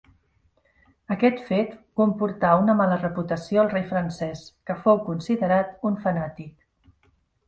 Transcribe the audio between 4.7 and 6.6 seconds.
que fou considerat un fanàtic.